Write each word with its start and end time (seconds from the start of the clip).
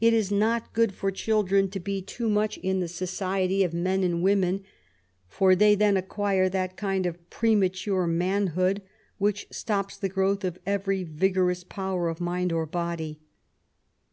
It 0.00 0.14
is 0.14 0.30
not 0.30 0.72
good 0.72 0.94
for 0.94 1.10
children 1.10 1.68
to 1.70 1.80
be 1.80 2.02
too 2.02 2.28
much 2.30 2.56
in 2.58 2.78
the 2.78 2.86
society 2.86 3.64
of 3.64 3.74
men 3.74 4.04
and 4.04 4.22
women; 4.22 4.62
for 5.26 5.56
they 5.56 5.74
then 5.74 5.94
*^ 5.94 5.98
acquire 5.98 6.48
that 6.48 6.76
kind 6.76 7.04
of 7.04 7.28
premature 7.30 8.06
manhood 8.06 8.80
which 9.18 9.48
stops 9.50 9.96
the 9.96 10.08
growth 10.08 10.44
of 10.44 10.60
every 10.66 11.02
vigorous 11.02 11.64
power 11.64 12.08
of 12.08 12.20
mind 12.20 12.52
or 12.52 12.64
body." 12.64 13.18